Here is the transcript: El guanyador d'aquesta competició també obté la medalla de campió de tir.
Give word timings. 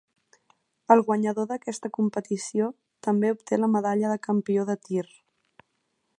El 0.95 1.03
guanyador 1.09 1.47
d'aquesta 1.51 1.91
competició 1.97 2.71
també 3.09 3.33
obté 3.37 3.61
la 3.61 3.73
medalla 3.75 4.15
de 4.17 4.21
campió 4.31 4.69
de 4.73 4.79
tir. 4.89 5.07